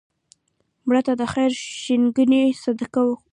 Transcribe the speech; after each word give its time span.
مړه 0.87 1.01
ته 1.07 1.13
د 1.21 1.23
خیر 1.33 1.51
ښیګڼې 1.81 2.43
صدقه 2.63 3.01
وکړه 3.05 3.25